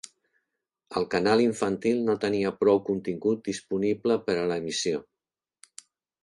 [1.01, 5.05] El canal infantil no tenia prou contingut disponible per a l'emissió.